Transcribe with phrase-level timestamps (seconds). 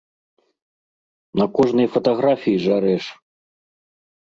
[1.41, 3.03] На кожнай фатаграфіі жарэш!